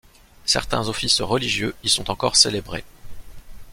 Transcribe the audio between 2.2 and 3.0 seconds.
célébrés.